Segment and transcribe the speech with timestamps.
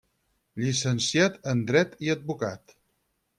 [0.61, 2.75] Llicenciat en Dret i Advocat.